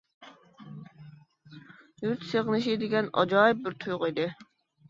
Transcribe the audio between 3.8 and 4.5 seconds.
تۇيغۇ ئىدى.